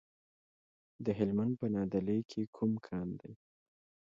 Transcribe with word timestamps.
د 1.05 1.07
هلمند 1.19 1.53
په 1.59 1.67
نادعلي 1.75 2.19
کې 2.31 2.41
کوم 2.55 2.71
کان 2.87 3.07
دی؟ 3.19 3.33